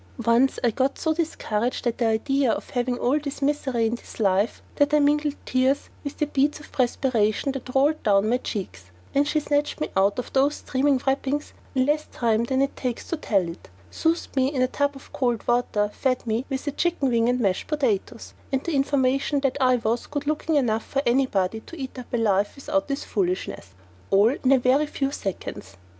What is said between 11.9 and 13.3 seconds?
time than it takes to